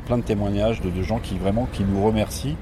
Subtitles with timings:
[0.00, 2.56] a plein de témoignages de, gens qui vraiment qui nous remercient.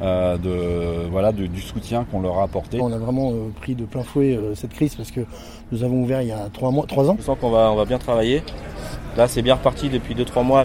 [0.00, 2.78] de, voilà, du soutien qu'on leur a apporté.
[2.80, 5.20] On a vraiment pris de plein fouet cette crise parce que
[5.72, 7.16] nous avons ouvert il y a trois mois, trois ans.
[7.18, 8.42] Je sens qu'on va, on va bien travailler.
[9.16, 10.64] Là, c'est bien reparti depuis 2-3 mois.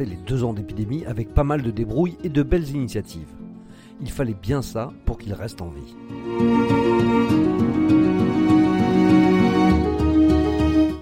[0.00, 3.28] Les deux ans d'épidémie avec pas mal de débrouilles et de belles initiatives.
[4.00, 5.94] Il fallait bien ça pour qu'ils restent en vie.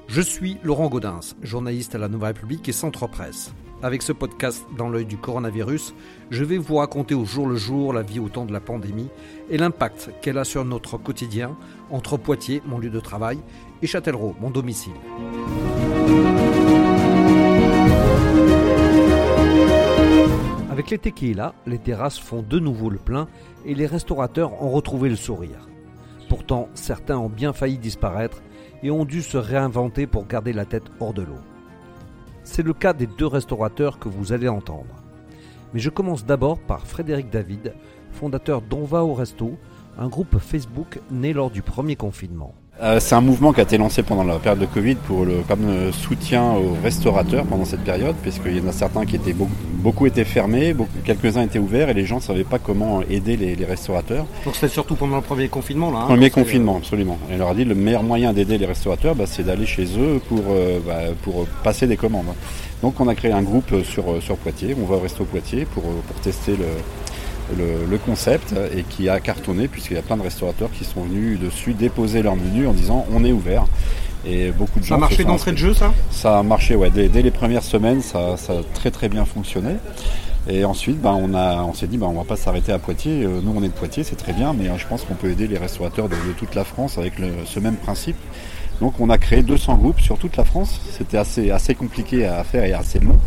[0.09, 3.53] Je suis Laurent Gaudens, journaliste à la Nouvelle République et Centre Presse.
[3.83, 5.95] Avec ce podcast dans l'œil du coronavirus,
[6.31, 9.09] je vais vous raconter au jour le jour la vie au temps de la pandémie
[9.49, 11.57] et l'impact qu'elle a sur notre quotidien
[11.91, 13.39] entre Poitiers, mon lieu de travail,
[13.81, 14.93] et Châtellerault, mon domicile.
[20.83, 23.29] Avec l'été qui est là, les terrasses font de nouveau le plein
[23.65, 25.69] et les restaurateurs ont retrouvé le sourire.
[26.29, 28.43] Pourtant, certains ont bien failli disparaître
[28.83, 31.39] et ont dû se réinventer pour garder la tête hors de l'eau.
[32.43, 34.97] C'est le cas des deux restaurateurs que vous allez entendre.
[35.73, 37.75] Mais je commence d'abord par Frédéric David,
[38.11, 39.57] fondateur d'On va au resto,
[39.97, 42.57] un groupe Facebook né lors du premier confinement.
[42.81, 45.43] Euh, c'est un mouvement qui a été lancé pendant la période de Covid pour le
[45.47, 49.53] comme soutien aux restaurateurs pendant cette période, puisqu'il y en a certains qui étaient beaucoup,
[49.75, 53.65] beaucoup étaient fermés, quelques-uns étaient ouverts et les gens ne savaient pas comment aider les,
[53.65, 54.27] restaurateurs.
[54.45, 56.01] Donc c'était surtout pendant le premier confinement là.
[56.01, 57.19] Hein, premier confinement, absolument.
[57.31, 59.85] Et on leur a dit le meilleur moyen d'aider les restaurateurs, bah, c'est d'aller chez
[59.99, 62.35] eux pour euh, bah, pour passer des commandes.
[62.83, 65.85] Donc on a créé un groupe sur sur Poitiers, on va au resto Poitiers pour
[65.85, 66.67] pour tester le
[67.57, 71.39] le, concept et qui a cartonné puisqu'il y a plein de restaurateurs qui sont venus
[71.39, 73.65] dessus déposer leur menu en disant on est ouvert.
[74.25, 74.91] Et beaucoup de gens.
[74.91, 75.93] Ça a marché d'entrée de jeu, ça?
[76.11, 76.91] Ça a marché, ouais.
[76.91, 79.77] Dès, les premières semaines, ça, a très très bien fonctionné.
[80.49, 83.25] Et ensuite, ben, on, a, on s'est dit, ben, on va pas s'arrêter à Poitiers.
[83.25, 85.31] Euh, nous, on est de Poitiers, c'est très bien, mais euh, je pense qu'on peut
[85.31, 87.15] aider les restaurateurs de, toute la France avec
[87.47, 88.17] ce même principe.
[88.81, 90.81] Donc, on a créé 200 groupes sur toute la France.
[90.91, 93.19] C'était assez, assez compliqué à faire et assez long.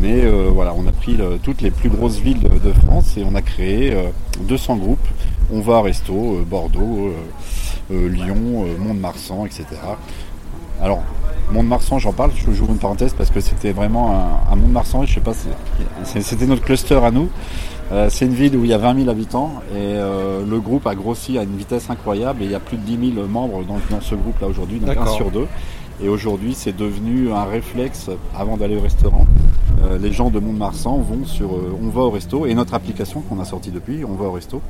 [0.00, 3.34] Mais euh, voilà, on a pris toutes les plus grosses villes de, France et on
[3.34, 3.96] a créé
[4.40, 5.08] 200 euh, groupes.
[5.52, 7.12] On va à Resto, euh, Bordeaux,
[7.90, 9.64] Lyon, Mont-de-Marsan, etc.
[10.80, 11.02] Alors,
[11.52, 15.20] Mont-de-Marsan, j'en parle, je joue une parenthèse parce que c'était vraiment un, Mont-de-Marsan, je sais
[15.20, 15.32] pas,
[16.04, 17.28] c'était notre cluster à nous.
[18.10, 21.38] c'est une ville où il y a 20 000 habitants et le groupe a grossi
[21.38, 24.02] à une vitesse incroyable et il y a plus de 10 000 membres dans, dans
[24.02, 25.46] ce groupe là aujourd'hui, donc un sur deux.
[26.00, 29.26] Et aujourd'hui, c'est devenu un réflexe avant d'aller au restaurant.
[29.82, 33.20] Euh, les gens de Mont-de-Marsan vont sur euh, On va au resto et notre application
[33.20, 34.60] qu'on a sortie depuis, On va au resto.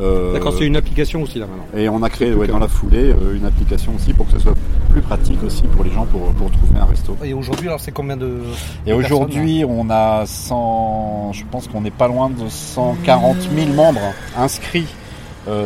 [0.00, 1.78] Euh, D'accord, c'est une application aussi là maintenant.
[1.78, 4.54] Et on a créé dans la foulée une application aussi pour que ce soit
[4.90, 7.16] plus pratique aussi pour les gens pour, pour trouver un resto.
[7.22, 8.40] Et aujourd'hui, alors c'est combien de.
[8.86, 14.14] Et aujourd'hui, on a 100, je pense qu'on n'est pas loin de 140 000 membres
[14.36, 14.88] inscrits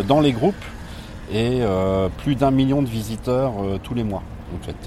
[0.06, 0.54] dans les groupes
[1.32, 1.60] et
[2.18, 3.52] plus d'un million de visiteurs
[3.82, 4.22] tous les mois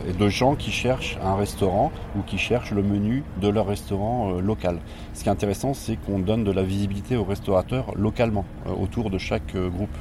[0.08, 4.34] et de gens qui cherchent un restaurant ou qui cherchent le menu de leur restaurant
[4.34, 4.80] euh, local.
[5.14, 9.10] Ce qui est intéressant, c'est qu'on donne de la visibilité aux restaurateurs localement, euh, autour
[9.10, 9.96] de chaque euh, groupe.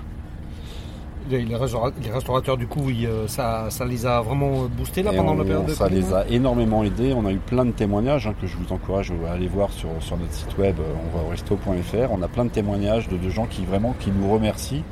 [1.29, 2.91] Les, restaurateurs, du coup,
[3.29, 7.13] ça, les a vraiment boostés là pendant la période Ça les a énormément aidés.
[7.15, 9.91] On a eu plein de témoignages hein, que je vous encourage à aller voir sur,
[10.19, 12.11] notre site web, on va au resto.fr.
[12.11, 14.83] On a plein de témoignages de, de gens qui vraiment qui nous remercient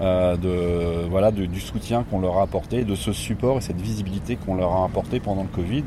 [0.00, 4.36] euh, de, voilà, du soutien qu'on leur a apporté, de ce support et cette visibilité
[4.36, 5.84] qu'on leur a apporté pendant le Covid.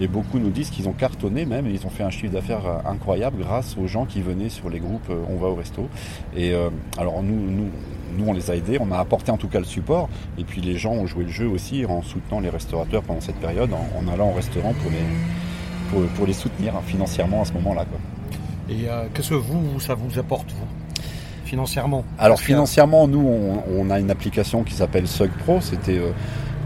[0.00, 2.66] Et, beaucoup nous disent qu'ils ont cartonné même et ils ont fait un chiffre d'affaires
[2.66, 5.88] euh, incroyable grâce aux gens qui venaient sur les groupes euh, On va au resto.
[6.36, 6.52] Et
[6.98, 7.68] alors nous, nous,
[8.18, 10.08] nous, on les a aidés, on a apporté en tout cas le support.
[10.38, 13.36] Et puis les gens ont joué le jeu aussi en soutenant les restaurateurs pendant cette
[13.36, 17.84] période, en, allant au restaurant pour les, pour, les soutenir financièrement à ce moment-là.
[18.68, 20.81] Et qu'est-ce que vous, ça vous apporte, vous?
[21.52, 23.28] Financièrement Alors financièrement, nous,
[23.68, 25.60] on, a une application qui s'appelle Sug Pro.
[25.60, 26.10] C'était euh,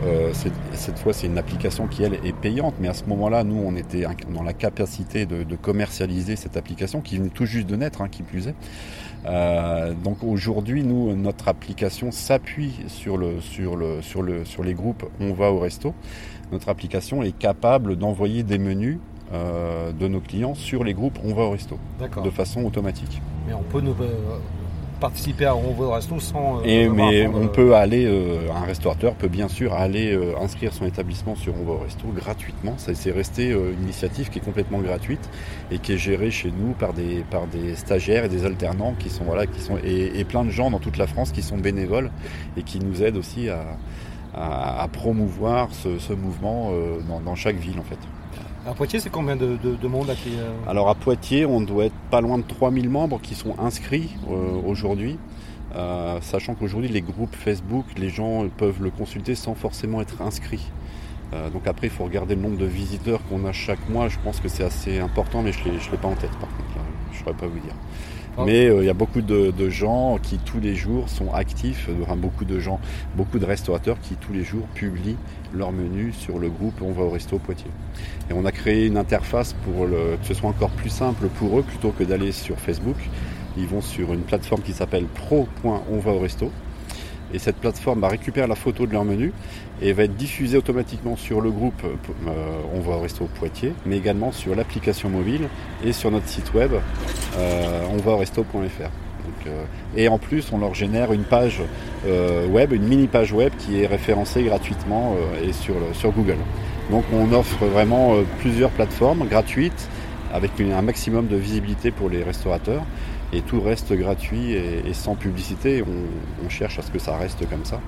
[0.04, 0.32] euh,
[0.74, 2.74] cette fois, c'est une application qui, elle, est payante.
[2.78, 7.19] Mais à ce moment-là, nous, on était dans la capacité de, commercialiser cette application qui
[7.19, 8.54] venait tout juste de naître, hein, qui plus est.
[9.27, 14.74] Euh, donc aujourd'hui, nous, notre application s'appuie sur, le, sur, le, sur, le, sur les
[14.74, 15.94] groupes On va au resto.
[16.53, 18.98] Notre application est capable d'envoyer des menus
[19.33, 21.77] de nos clients sur les groupes On va au resto
[22.22, 23.21] de façon automatique.
[23.48, 23.92] Mais on peut nous,
[25.01, 26.60] participer à un resto sans.
[26.60, 30.72] Euh, et, mais on peut aller, euh, un restaurateur peut bien sûr aller euh, inscrire
[30.72, 32.75] son établissement sur On resto gratuitement.
[32.77, 35.28] C'est resté une initiative qui est complètement gratuite
[35.71, 39.10] et qui est gérée chez nous par des par des stagiaires et des alternants qui
[39.10, 42.10] sont voilà qui sont et, plein de gens dans toute la France qui sont bénévoles
[42.57, 43.63] et qui nous aident aussi à,
[44.34, 46.72] à, promouvoir ce, ce mouvement
[47.09, 47.98] dans, dans chaque ville en fait.
[48.66, 50.13] À Poitiers, c'est combien de, monde
[50.66, 54.16] Alors à Poitiers, on doit être pas loin de 3000 membres qui sont inscrits
[54.66, 55.18] aujourd'hui.
[56.21, 60.72] sachant qu'aujourd'hui les groupes Facebook, les gens peuvent le consulter sans forcément être inscrits.
[61.53, 64.09] donc après il faut regarder le nombre de visiteurs qu'on a chaque mois.
[64.09, 66.80] Je pense que c'est assez important mais je ne l'ai pas en tête par contre.
[67.12, 67.74] je ne saurais pas vous dire.
[68.44, 72.16] Mais euh, il y a beaucoup de, gens qui tous les jours sont actifs, enfin,
[72.16, 72.80] beaucoup de gens,
[73.16, 75.16] beaucoup de restaurateurs qui tous les jours publient
[75.54, 77.71] leur menu sur le groupe On va au resto Poitiers.
[78.30, 81.62] Et on a créé une interface pour que ce soit encore plus simple pour eux
[81.62, 82.97] plutôt que d'aller sur Facebook.
[83.56, 86.53] Ils vont sur une plateforme qui s'appelle pro.onva au resto
[87.32, 89.32] et cette plateforme va récupérer la photo de leur menu
[89.82, 92.30] et va être diffusée automatiquement sur le groupe euh,
[92.74, 95.48] On va au resto Poitiers, mais également sur l'application mobile
[95.84, 96.72] et sur notre site web
[97.36, 98.90] euh, on va au resto.fr.
[99.46, 99.64] Euh,
[99.96, 101.60] et en plus, on leur génère une page
[102.48, 106.38] web, une mini page web qui est référencée gratuitement et sur, sur Google.
[106.90, 109.88] Donc on offre vraiment plusieurs plateformes gratuites
[110.32, 112.82] avec un maximum de visibilité pour les restaurateurs
[113.32, 115.82] et tout reste gratuit et, sans publicité.
[116.44, 117.80] On, cherche à ce que ça reste comme ça.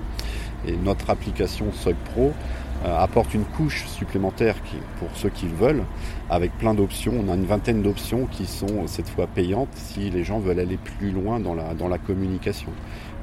[0.67, 2.33] Et notre application SOG Pro
[2.85, 4.55] euh, apporte une couche supplémentaire
[4.99, 5.83] pour ceux qui le veulent,
[6.29, 7.13] avec plein d'options.
[7.25, 10.77] On a une vingtaine d'options qui sont cette fois payantes si les gens veulent aller
[10.77, 12.71] plus loin dans la, dans la communication,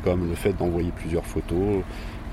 [0.03, 1.83] comme le fait d'envoyer plusieurs photos,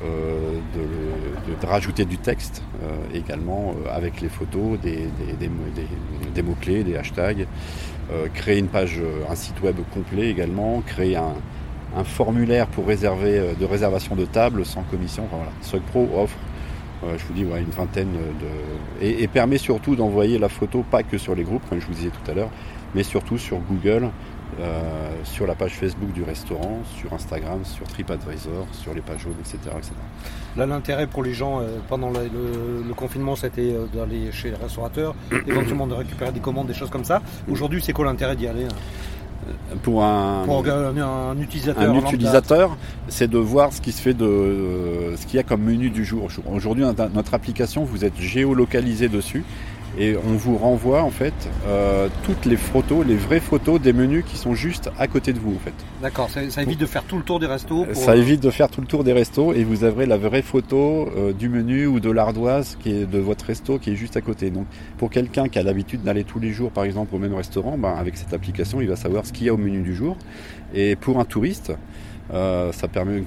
[0.03, 5.07] euh, de, rajouter du texte euh, également avec les photos, des,
[6.33, 7.47] des mots-clés, des hashtags.
[8.11, 11.33] Euh, créer une page, euh, un site web complet également, créer un,
[12.03, 15.23] formulaire pour réserver euh, de réservation de table sans commission.
[15.25, 15.83] Enfin, voilà.
[15.91, 16.35] Pro offre,
[17.03, 19.05] je vous dis, une vingtaine de.
[19.05, 22.09] Et, permet surtout d'envoyer la photo pas que sur les groupes, comme je vous disais
[22.09, 22.49] tout à l'heure,
[22.95, 24.09] mais surtout sur Google,
[25.23, 29.57] sur la page Facebook du restaurant, sur Instagram, sur TripAdvisor, sur les pages jaunes, etc.
[30.57, 35.15] Là, l'intérêt pour les gens pendant le, confinement, c'était d'aller chez les restaurateurs,
[35.47, 37.21] éventuellement de récupérer des commandes, des choses comme ça.
[37.49, 38.75] Aujourd'hui, c'est quoi l'intérêt d'y aller hein?
[39.81, 42.77] Pour un, un, utilisateur, un utilisateur
[43.07, 46.05] c'est de voir ce qui se fait de ce qu'il y a comme menu du
[46.05, 46.27] jour.
[46.51, 49.43] Aujourd'hui, notre application, vous êtes géolocalisé dessus
[49.97, 51.33] et on vous renvoie en fait
[51.67, 55.39] euh, toutes les photos, les vraies photos des menus qui sont juste à côté de
[55.39, 55.73] vous en fait.
[56.01, 57.85] D'accord, ça, évite de faire tout le tour des restos.
[57.93, 60.41] Ça euh, évite de faire tout le tour des restos et vous aurez la vraie
[60.41, 64.17] photo euh, du menu ou de l'ardoise qui est de votre resto qui est juste
[64.17, 64.49] à côté.
[64.49, 64.65] Donc
[64.97, 67.93] pour quelqu'un qui a l'habitude d'aller tous les jours par exemple au même restaurant, ben,
[67.93, 70.17] avec cette application il va savoir ce qu'il y a au menu du jour.
[70.73, 71.71] Et pour un touriste,
[72.33, 73.23] euh, ça permet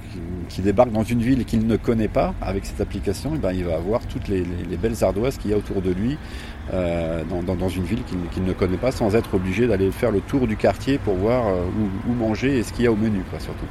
[0.49, 3.65] qu'il débarque dans une ville qu'il ne connaît pas avec cette application, et ben, il
[3.65, 4.43] va avoir toutes les,
[4.81, 6.17] belles ardoises qu'il y a autour de lui
[6.73, 8.03] euh, dans, une ville
[8.33, 11.47] qu'il ne connaît pas sans être obligé d'aller faire le tour du quartier pour voir
[11.47, 11.63] euh,
[12.09, 13.67] où, manger et ce qu'il y a au menu quoi, surtout.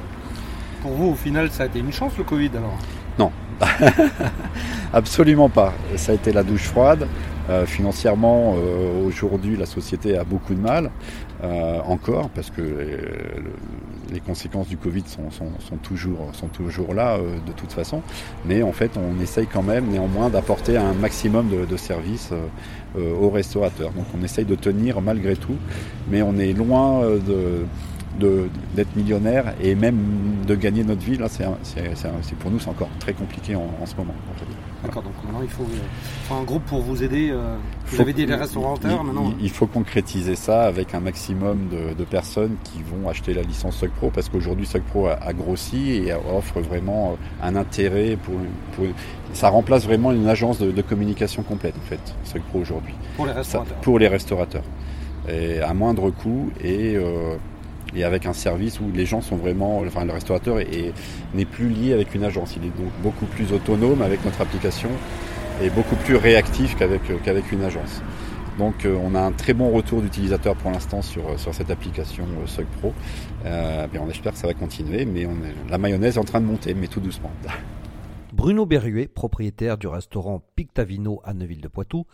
[0.82, 2.78] Pour vous au final ça a été une chance le Covid alors?
[3.18, 3.32] Non,
[4.92, 5.74] absolument pas.
[5.96, 7.06] Ça a été la douche froide.
[7.66, 8.54] Financièrement,
[9.06, 10.90] aujourd'hui, la société a beaucoup de mal,
[11.86, 12.62] encore, parce que
[14.12, 18.02] les conséquences du Covid sont, toujours, sont toujours là euh, de toute façon.
[18.44, 22.46] Mais en fait, on essaye quand même néanmoins d'apporter un maximum de, services euh,
[22.98, 23.90] euh, aux restaurateurs.
[23.92, 25.56] Donc on essaye de tenir malgré tout,
[26.10, 29.98] mais on est loin de, d'être millionnaire et même
[30.46, 31.16] de gagner notre vie.
[31.16, 31.44] Là, c'est,
[32.38, 34.14] pour nous, c'est encore très compliqué en, ce moment.
[34.86, 35.64] D'accord, donc maintenant il faut,
[36.34, 37.30] un groupe pour vous aider.
[37.30, 37.56] Euh,
[37.86, 42.82] vous avez des restaurateurs maintenant il, faut concrétiser ça avec un maximum de, personnes qui
[42.82, 47.12] vont acheter la licence SOC Pro parce qu'aujourd'hui SOC Pro a, grossi et offre vraiment
[47.12, 48.34] euh, un intérêt pour,
[49.32, 52.94] ça remplace vraiment une agence de, communication complète en fait, SOC Pro aujourd'hui.
[53.16, 53.76] Pour les restaurateurs.
[53.78, 54.64] pour les restaurateurs.
[55.28, 57.36] Et à moindre coût et euh,
[57.96, 60.58] et avec un service où les gens sont vraiment, enfin le restaurateur
[61.34, 64.90] n'est plus lié avec une agence, il est donc beaucoup plus autonome avec notre application
[65.62, 68.02] et beaucoup plus réactif qu'avec qu'avec une agence.
[68.58, 72.24] Donc euh, on a un très bon retour d'utilisateur pour l'instant sur, sur cette application
[72.58, 72.92] euh, Pro.
[73.44, 75.34] Euh, on espère que ça va continuer, mais on
[75.68, 77.30] la mayonnaise est en train de monter, mais tout doucement.
[78.32, 82.06] Bruno Berruet, propriétaire du restaurant Pictavino à Neuville-de-Poitou,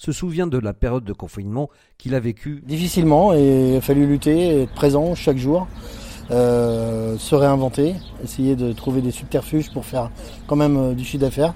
[0.00, 2.62] se souvient de la période de confinement qu'il a vécue.
[2.66, 5.68] Difficilement et il a fallu lutter, être présent chaque jour,
[6.30, 10.10] euh, se réinventer, essayer de trouver des subterfuges pour faire
[10.46, 11.52] quand même euh, du chiffre d'affaires.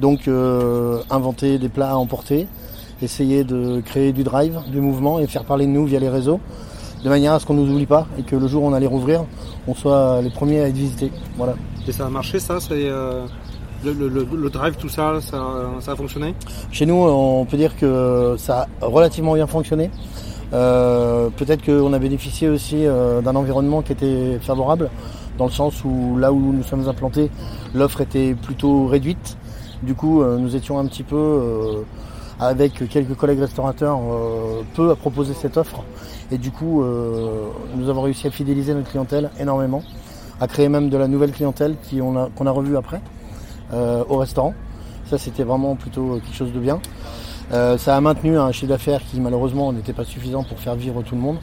[0.00, 2.48] Donc euh, inventer des plats à emporter,
[3.00, 6.40] essayer de créer du drive, du mouvement et faire parler de nous via les réseaux,
[7.04, 8.72] de manière à ce qu'on ne nous oublie pas et que le jour où on
[8.72, 9.24] allait rouvrir,
[9.68, 11.12] on soit les premiers à être visités.
[11.36, 11.54] Voilà.
[11.86, 12.90] Et ça a marché ça c'est
[13.84, 16.34] le, drive, tout ça, ça, a fonctionné
[16.70, 19.90] Chez nous, on peut dire que ça a relativement bien fonctionné.
[20.52, 24.90] Euh, peut-être qu'on a bénéficié aussi euh, d'un environnement qui était favorable,
[25.38, 27.30] dans le sens où là où nous sommes implantés,
[27.74, 29.38] l'offre était plutôt réduite.
[29.82, 31.84] Du coup, euh, nous étions un petit peu,
[32.38, 33.98] avec quelques collègues restaurateurs,
[34.74, 35.82] peu à proposer cette offre.
[36.30, 36.82] Et du coup,
[37.76, 39.82] nous avons réussi à fidéliser notre clientèle énormément,
[40.40, 43.00] à créer même de la nouvelle clientèle qu'on a, revue après
[43.72, 44.54] au restaurant.
[45.06, 46.80] Ça, c'était vraiment plutôt quelque chose de bien.
[47.52, 51.02] Euh, ça a maintenu un chiffre d'affaires qui malheureusement n'était pas suffisant pour faire vivre
[51.02, 51.36] tout le monde.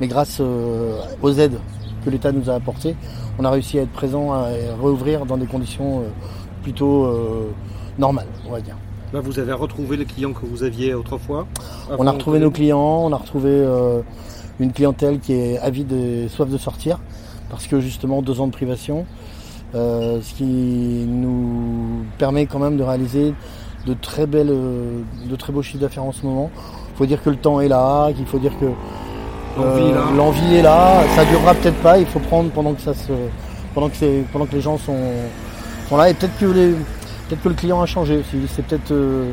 [0.00, 1.58] Mais grâce euh, aux aides
[2.04, 2.96] que l'État nous a apportées,
[3.38, 6.02] on a réussi à être présent et réouvrir dans des conditions euh,
[6.62, 7.12] plutôt
[7.98, 8.76] normales, on va dire.
[9.12, 11.46] Là, vous avez retrouvé les clients que vous aviez autrefois
[11.90, 13.66] On a retrouvé nos clients, on a retrouvé
[14.60, 17.00] une clientèle qui est avide et soif de sortir,
[17.50, 19.06] parce que justement deux ans de privation,
[19.74, 20.44] ce qui
[21.08, 23.34] nous permet quand même de réaliser
[23.86, 26.50] de très belles, euh, de très beaux chiffres d'affaires en ce moment.
[26.94, 30.62] Il faut dire que le temps est là, qu'il faut dire que euh, l'envie est,
[30.62, 31.02] là.
[31.14, 31.98] Ça durera peut-être pas.
[31.98, 33.12] Il faut prendre pendant que ça se,
[33.74, 34.96] pendant que pendant que les gens sont,
[35.88, 36.10] sont là.
[36.10, 36.70] Et peut-être que les,
[37.28, 38.36] peut-être que le client a changé aussi.
[38.54, 39.30] C'est peut-être euh,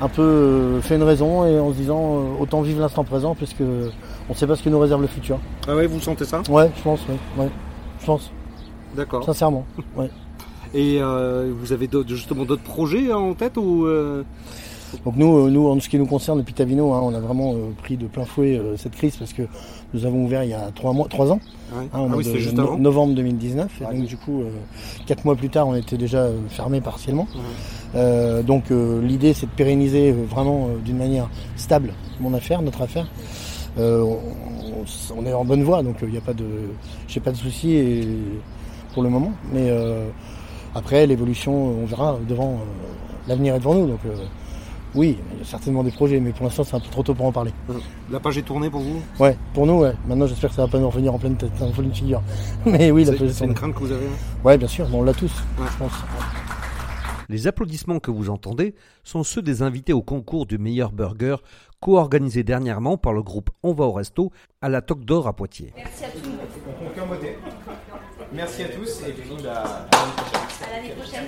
[0.00, 4.32] un peu fait une raison et en se disant autant vivre l'instant présent puisque on
[4.32, 5.38] ne sait pas ce que nous réserve le futur.
[5.66, 6.42] Ah ouais, vous sentez ça?
[6.48, 7.16] Ouais, je pense, oui.
[7.36, 7.48] Ouais.
[8.00, 8.30] Je pense.
[8.96, 9.24] D'accord.
[9.24, 9.64] Sincèrement.
[9.96, 10.10] Ouais.
[10.74, 14.22] Et euh, vous avez justement d'autres projets en tête ou euh?
[15.04, 17.54] Donc nous, euh, nous, en ce qui nous concerne, depuis Tavino, hein, on a vraiment
[17.82, 19.42] pris de plein fouet cette crise parce que
[19.92, 21.40] nous avons ouvert il y a trois mois, trois ans,
[21.74, 23.82] hein, ah oui, juste novembre 2019.
[23.82, 24.42] Et donc du coup,
[25.06, 27.28] quatre mois plus tard, on était déjà fermé partiellement.
[27.94, 33.10] donc l'idée, c'est de pérenniser vraiment d'une manière stable mon affaire, notre affaire.
[33.76, 34.18] On,
[35.16, 36.46] on, est en bonne voie, donc il n'y a pas de,
[37.08, 38.06] j'ai pas de soucis
[38.98, 39.70] pour le moment, mais
[40.74, 42.54] après, l'évolution, on verra devant.
[42.54, 43.86] Euh, l'avenir est devant nous.
[43.86, 44.14] Donc, euh,
[44.94, 47.14] oui, il y a certainement des projets, mais pour l'instant, c'est un peu trop tôt
[47.14, 47.52] pour en parler.
[47.70, 47.74] Euh,
[48.10, 49.00] la page est tournée pour vous?
[49.18, 49.92] Ouais, pour nous, ouais.
[50.06, 52.22] Maintenant, j'espère que ça va pas nous revenir en pleine tête, en pleine figure.
[52.66, 54.06] Mais oui, la page est C'est une crainte que vous avez
[54.44, 55.92] Ouais, bien sûr, on l'a tous, je pense.
[57.28, 58.74] Les applaudissements que vous entendez
[59.04, 61.36] sont ceux des invités au concours du meilleur burger
[61.80, 65.72] co-organisé dernièrement par le groupe On va au resto à la Toque d'Or à Poitiers.
[65.76, 67.67] Merci à tous.
[68.32, 71.24] Merci à tous et puis bah, à l'année prochaine.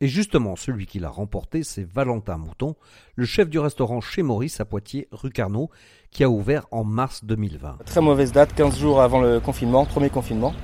[0.00, 2.76] Et justement, celui qui l'a remporté, c'est Valentin Mouton,
[3.14, 5.70] le chef du restaurant chez Maurice à Poitiers, rue Carnot,
[6.10, 7.78] qui a ouvert en mars 2020.
[7.84, 10.54] Très mauvaise date, 15 jours avant le confinement, premier confinement.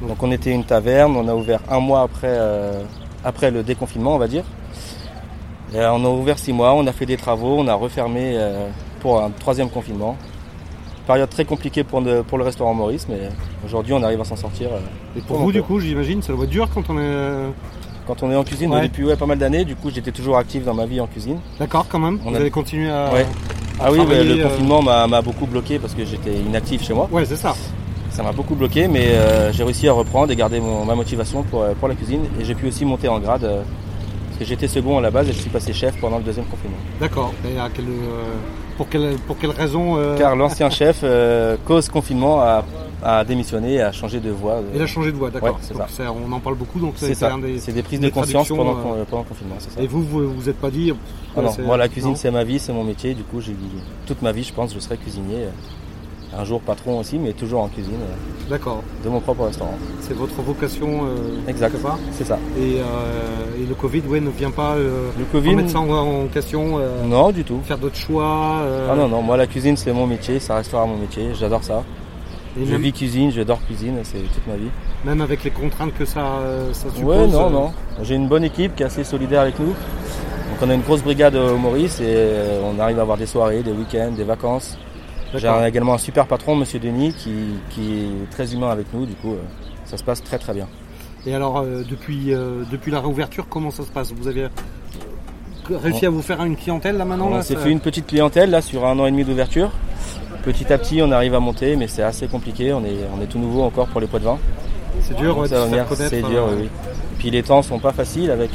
[0.00, 2.82] Donc on était une taverne, on a ouvert un mois après, euh,
[3.24, 4.44] après le déconfinement, on va dire.
[5.74, 8.68] Euh, on a ouvert six mois, on a fait des travaux, on a refermé euh,
[9.00, 10.16] pour un troisième confinement.
[11.06, 13.28] Période très compliquée pour, le, restaurant Maurice, mais
[13.64, 14.70] aujourd'hui on arrive à s'en sortir.
[14.72, 17.52] Euh, Et pour vous, du coup, j'imagine, ça doit être dur quand on est.
[18.06, 20.74] Quand on est en cuisine depuis pas mal d'années, du coup j'étais toujours actif dans
[20.74, 21.40] ma vie en cuisine.
[21.58, 22.20] D'accord, quand même.
[22.24, 22.38] On vous a...
[22.38, 23.10] avez continué à.
[23.80, 27.08] ah oui, le confinement m'a beaucoup bloqué parce que j'étais inactif chez moi.
[27.10, 27.54] Ouais, c'est ça.
[28.10, 29.08] Ça m'a beaucoup bloqué, mais
[29.52, 32.22] j'ai réussi à reprendre et garder ma motivation pour, pour la cuisine.
[32.40, 33.64] Et j'ai pu aussi monter en grade
[34.44, 36.76] j'étais second à la base et je suis passé chef pendant le deuxième confinement.
[37.00, 37.32] D'accord.
[37.48, 38.34] Et à quelle, euh,
[38.76, 42.64] pour, quelle, pour quelle raison euh, Car l'ancien chef, euh, cause confinement, a,
[43.02, 44.60] a, démissionné et a changé de voie.
[44.74, 45.58] Il a changé de voie, d'accord.
[46.28, 49.56] on en parle beaucoup, donc c'est des, des, prises de conscience pendant, pendant, le confinement.
[49.58, 49.80] Ça.
[49.80, 50.92] Et vous, vous vous êtes pas dit
[51.36, 53.14] ah non, Moi, la cuisine, c'est ma vie, c'est mon métier.
[53.14, 53.70] Du coup, j'ai dit
[54.06, 55.46] toute ma vie, je pense, je serai cuisinier
[56.34, 57.94] un jour patron aussi, mais toujours en cuisine.
[57.94, 58.82] Euh, D'accord.
[59.04, 59.74] De mon propre restaurant.
[60.00, 61.76] C'est votre vocation euh, Exact.
[62.12, 62.38] C'est ça.
[62.58, 66.78] Et, euh, et, le Covid, ouais, ne vient pas le COVID, remettre ça en, question
[67.06, 67.60] Non, du tout.
[67.64, 70.96] Faire d'autres choix Ah non, non, moi la cuisine c'est mon métier, ça restera mon
[70.96, 71.82] métier, j'adore ça.
[72.56, 74.70] je vis cuisine, j'adore cuisine, c'est toute ma vie.
[75.04, 76.40] Même avec les contraintes que ça,
[76.72, 77.72] ça suppose Ouais, non, non.
[78.02, 79.66] J'ai une bonne équipe qui est assez solidaire avec nous.
[79.66, 82.28] Donc on a une grosse brigade au Maurice et
[82.62, 84.78] on arrive à avoir des soirées, des week-ends, des vacances.
[85.34, 87.30] J'ai également un super patron, Monsieur Denis, qui,
[87.78, 89.06] est très humain avec nous.
[89.06, 89.42] Du coup, euh,
[89.84, 90.68] ça se passe très très bien.
[91.26, 94.12] Et alors, euh, depuis, euh, depuis la réouverture, comment ça se passe?
[94.12, 94.48] Vous avez
[95.68, 98.62] réussi à vous faire une clientèle là maintenant On s'est fait une petite clientèle là
[98.62, 99.72] sur un an et demi d'ouverture.
[100.44, 102.72] Petit à petit, on arrive à monter, mais c'est assez compliqué.
[102.72, 104.38] On est, on est tout nouveau encore pour les poids de vin.
[105.00, 106.68] C'est dur, ouais, C'est dur, oui,
[107.18, 108.52] Puis les temps sont pas faciles avec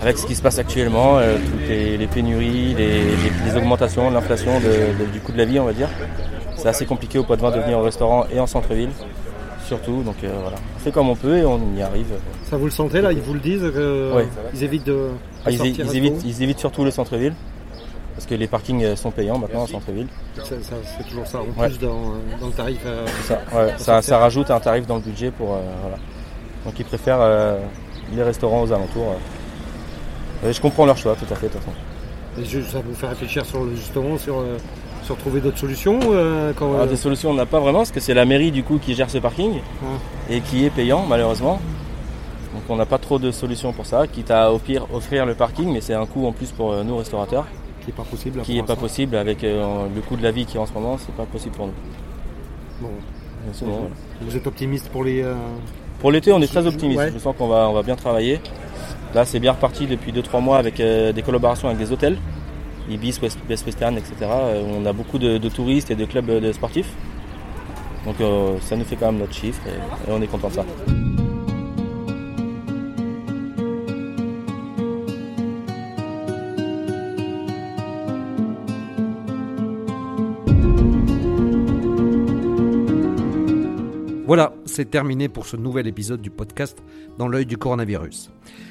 [0.00, 4.52] avec ce qui se passe actuellement, euh, toutes les, pénuries, les, augmentations, l'inflation
[5.12, 5.88] du coût de la vie, on va dire.
[6.56, 8.90] C'est assez compliqué au point de vin de venir au restaurant et en centre-ville,
[9.66, 10.02] surtout.
[10.02, 12.12] Donc euh, voilà, on fait comme on peut et on y arrive.
[12.44, 13.64] Ça vous le sentez là Ils vous le disent
[14.54, 15.08] Ils évitent de.
[15.44, 17.34] Ah, ils, évitent, surtout le centre-ville.
[18.14, 20.08] Parce que les parkings sont payants maintenant en centre-ville.
[20.34, 22.14] C'est toujours ça, en plus dans,
[22.46, 22.80] le tarif.
[22.84, 23.06] Euh,
[23.78, 25.58] ça, ça, rajoute un tarif dans le budget pour.
[25.80, 25.96] voilà.
[26.66, 27.56] Donc ils préfèrent
[28.14, 29.14] les restaurants aux alentours
[30.44, 32.70] je comprends leur choix, tout à fait, de toute façon.
[32.72, 34.56] ça vous fait réfléchir sur, justement sur, euh,
[35.02, 38.14] sur trouver d'autres solutions euh, quand, Des solutions, on n'a pas vraiment, parce que c'est
[38.14, 39.52] la mairie du coup qui gère ce parking
[40.30, 41.60] et qui est payant, malheureusement.
[42.54, 45.34] Donc on n'a pas trop de solutions pour ça, quitte à au pire offrir le
[45.34, 47.46] parking, mais c'est un coût en plus pour euh, nous restaurateurs,
[47.84, 48.38] Qui est pas possible.
[48.38, 50.66] là, qui n'est pas possible avec euh, le coût de la vie qui est en
[50.66, 51.72] ce moment, c'est pas possible pour nous.
[52.80, 52.88] Bon.
[53.62, 53.76] Voilà.
[54.22, 55.22] Vous êtes optimiste pour les.
[55.22, 55.34] euh,
[56.00, 56.98] Pour l'été, on est très optimiste.
[56.98, 57.10] Ouais.
[57.14, 58.40] Je sens qu'on va, on va bien travailler.
[59.14, 62.16] Là, c'est bien reparti depuis 2-3 mois avec euh, des collaborations avec des hôtels,
[62.88, 64.14] Ibis, West, Western, etc.
[64.22, 66.92] Euh, on a beaucoup de, touristes et de clubs euh, sportifs.
[68.06, 68.16] Donc
[68.62, 70.64] ça nous fait quand même notre chiffre et, et on est content de ça.
[84.26, 86.82] Voilà, c'est terminé pour ce nouvel épisode du podcast
[87.18, 88.30] Dans l'œil du coronavirus.